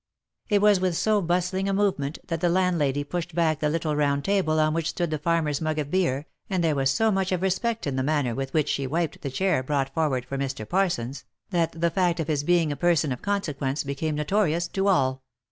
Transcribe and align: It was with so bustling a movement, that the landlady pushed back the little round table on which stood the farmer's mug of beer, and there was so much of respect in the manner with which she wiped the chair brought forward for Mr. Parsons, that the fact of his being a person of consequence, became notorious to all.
It 0.49 0.63
was 0.63 0.79
with 0.79 0.97
so 0.97 1.21
bustling 1.21 1.69
a 1.69 1.73
movement, 1.73 2.17
that 2.25 2.41
the 2.41 2.49
landlady 2.49 3.03
pushed 3.03 3.35
back 3.35 3.59
the 3.59 3.69
little 3.69 3.95
round 3.95 4.25
table 4.25 4.59
on 4.59 4.73
which 4.73 4.89
stood 4.89 5.11
the 5.11 5.19
farmer's 5.19 5.61
mug 5.61 5.77
of 5.77 5.91
beer, 5.91 6.25
and 6.49 6.63
there 6.63 6.73
was 6.73 6.89
so 6.89 7.11
much 7.11 7.31
of 7.31 7.43
respect 7.43 7.85
in 7.85 7.97
the 7.97 8.01
manner 8.01 8.33
with 8.33 8.51
which 8.51 8.67
she 8.67 8.87
wiped 8.87 9.21
the 9.21 9.29
chair 9.29 9.61
brought 9.61 9.93
forward 9.93 10.25
for 10.25 10.39
Mr. 10.39 10.67
Parsons, 10.67 11.25
that 11.51 11.79
the 11.79 11.91
fact 11.91 12.19
of 12.19 12.29
his 12.29 12.43
being 12.43 12.71
a 12.71 12.75
person 12.75 13.11
of 13.11 13.21
consequence, 13.21 13.83
became 13.83 14.15
notorious 14.15 14.67
to 14.69 14.87
all. 14.87 15.21